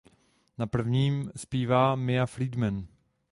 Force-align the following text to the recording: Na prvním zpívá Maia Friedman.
Na 0.57 0.67
prvním 0.67 1.31
zpívá 1.35 1.95
Maia 1.95 2.25
Friedman. 2.25 2.87